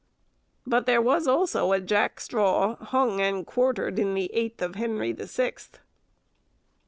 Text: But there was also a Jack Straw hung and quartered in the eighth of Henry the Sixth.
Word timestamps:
But 0.65 0.87
there 0.87 0.99
was 0.99 1.27
also 1.27 1.73
a 1.73 1.79
Jack 1.79 2.19
Straw 2.19 2.73
hung 2.77 3.21
and 3.21 3.45
quartered 3.45 3.99
in 3.99 4.15
the 4.15 4.33
eighth 4.33 4.59
of 4.63 4.73
Henry 4.73 5.11
the 5.11 5.27
Sixth. 5.27 5.77